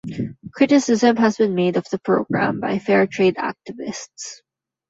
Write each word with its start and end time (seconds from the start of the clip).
Criticism 0.51 1.15
has 1.17 1.37
been 1.37 1.53
made 1.53 1.77
of 1.77 1.87
the 1.91 1.99
programme 1.99 2.59
by 2.59 2.79
fair 2.79 3.05
trade 3.05 3.35
activists. 3.35 4.41